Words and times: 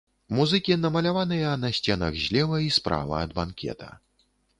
Музыкі 0.35 0.77
намаляваныя 0.85 1.51
на 1.63 1.69
сценах 1.79 2.17
злева 2.23 2.57
і 2.69 2.71
справа 2.79 3.21
ад 3.27 3.37
банкета. 3.41 3.91